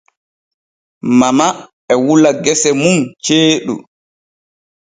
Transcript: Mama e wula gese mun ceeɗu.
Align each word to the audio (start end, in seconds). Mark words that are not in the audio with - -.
Mama 1.19 1.47
e 1.91 1.93
wula 2.03 2.29
gese 2.43 2.69
mun 2.81 2.99
ceeɗu. 3.23 3.75